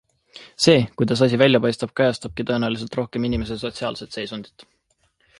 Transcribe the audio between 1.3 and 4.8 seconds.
välja paistab, kajastabki tõenäoliselt rohkem inimese sotsiaalset seisundit.